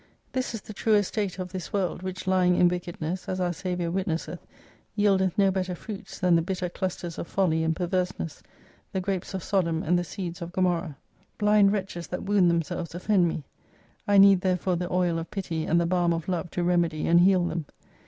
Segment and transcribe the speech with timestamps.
[0.31, 3.91] This is the true estate of this world, which lying in wickedness, as our Saviour
[3.91, 4.39] witnesseth,
[4.97, 8.41] yieldeth no better fruits, than the bitter clusters of folly and perverseness,
[8.93, 10.97] the grapes of Sodom, and the seeds of Gomorrah.
[11.37, 13.43] Blind wretches that wound themselves offend me.
[14.07, 17.19] I need therefore the oil of pity and the balm of love to remedy and
[17.19, 17.67] heal them.